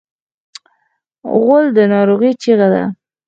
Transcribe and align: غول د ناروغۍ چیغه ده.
غول 1.41 1.65
د 1.77 1.79
ناروغۍ 1.93 2.31
چیغه 2.41 2.67
ده. 2.73 2.83